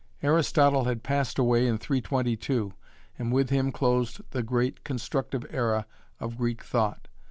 Aristotle 0.23 0.85
had 0.85 1.03
passed 1.03 1.37
away 1.37 1.67
in 1.67 1.77
322, 1.77 2.73
and 3.19 3.31
with 3.31 3.51
him 3.51 3.71
closed 3.71 4.21
the 4.31 4.41
great 4.41 4.83
constructive 4.83 5.45
era 5.51 5.85
of 6.19 6.37
Greek 6.37 6.63
thought. 6.63 7.07